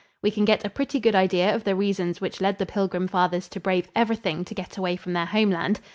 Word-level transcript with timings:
We 0.23 0.31
can 0.31 0.45
get 0.45 0.65
a 0.65 0.69
pretty 0.71 0.99
good 0.99 1.13
idea 1.13 1.53
of 1.53 1.63
the 1.63 1.75
reasons 1.75 2.19
which 2.19 2.41
led 2.41 2.57
the 2.57 2.65
Pilgrim 2.65 3.07
Fathers 3.07 3.47
to 3.49 3.59
brave 3.59 3.87
everything 3.95 4.43
to 4.45 4.55
get 4.55 4.75
away 4.75 4.95
from 4.95 5.13
their 5.13 5.27
home 5.27 5.51
land. 5.51 5.79